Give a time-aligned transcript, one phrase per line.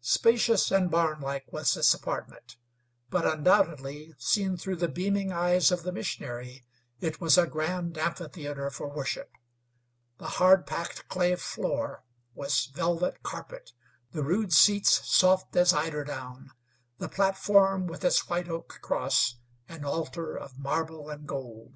[0.00, 2.54] Spacious and barn like was this apartment;
[3.08, 6.62] but undoubtedly, seen through the beaming eyes of the missionary,
[7.00, 9.32] it was a grand amphitheater for worship.
[10.18, 12.04] The hard packed clay floor
[12.36, 13.72] was velvet carpet;
[14.12, 16.52] the rude seats soft as eiderdown;
[16.98, 19.38] the platform with its white oak cross,
[19.68, 21.72] an altar of marble and gold.